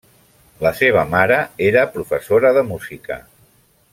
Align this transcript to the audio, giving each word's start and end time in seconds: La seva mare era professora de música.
La 0.65 0.71
seva 0.79 1.03
mare 1.11 1.37
era 1.67 1.85
professora 1.97 2.53
de 2.59 2.65
música. 2.73 3.21